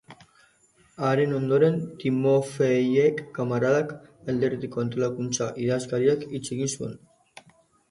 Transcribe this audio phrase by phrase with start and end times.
[1.09, 3.93] Haren ondoren Timofeiev kamaradak,
[4.35, 6.99] alderdiko antolakuntza-idazkariak hitz egin zuen.